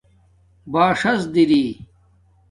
باݽس 0.71 1.21
دری 1.33 1.65